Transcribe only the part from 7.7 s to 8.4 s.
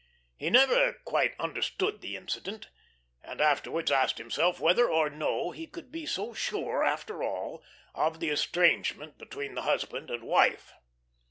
of the